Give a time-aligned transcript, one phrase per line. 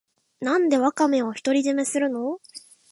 [0.39, 2.39] なんでワカメを独り占めするの